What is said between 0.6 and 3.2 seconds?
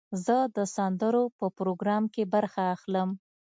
سندرو په پروګرام کې برخه اخلم.